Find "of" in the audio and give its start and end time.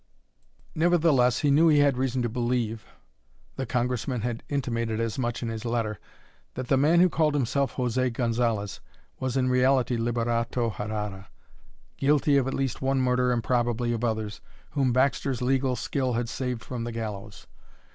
12.35-12.47, 13.93-14.03